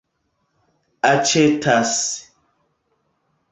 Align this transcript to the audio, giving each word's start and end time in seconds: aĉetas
aĉetas 1.09 2.01